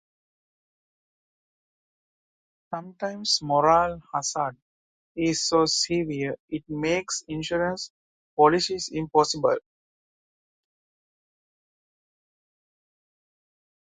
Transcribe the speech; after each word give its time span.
Sometimes 2.73 3.37
moral 3.43 4.01
hazard 4.11 4.57
is 5.15 5.47
so 5.47 5.65
severe 5.67 6.37
it 6.49 6.63
makes 6.67 7.21
insurance 7.27 7.91
policies 8.35 8.89
impossible. 8.91 9.57